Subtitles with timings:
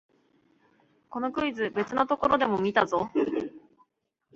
[1.11, 3.11] このクイズ、別のところでも見たぞ